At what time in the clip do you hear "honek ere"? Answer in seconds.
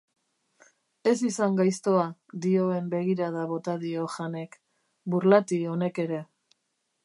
5.75-6.23